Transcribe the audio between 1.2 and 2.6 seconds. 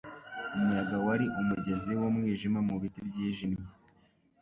umugezi wumwijima